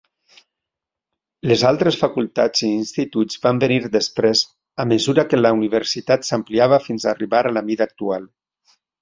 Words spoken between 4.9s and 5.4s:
mesura